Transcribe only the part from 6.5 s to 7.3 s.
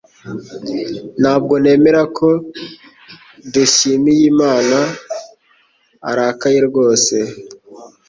rwose